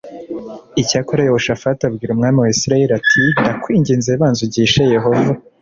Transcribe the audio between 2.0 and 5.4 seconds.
umwami wa isirayeli ati ndakwinginze banza ugishe yehova